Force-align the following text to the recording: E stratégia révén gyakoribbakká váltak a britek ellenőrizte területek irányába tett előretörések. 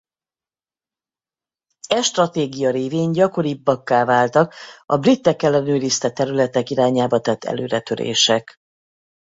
E 1.87 2.01
stratégia 2.01 2.71
révén 2.71 3.11
gyakoribbakká 3.11 4.05
váltak 4.05 4.53
a 4.85 4.97
britek 4.97 5.41
ellenőrizte 5.43 6.11
területek 6.11 6.69
irányába 6.69 7.19
tett 7.21 7.43
előretörések. 7.43 8.55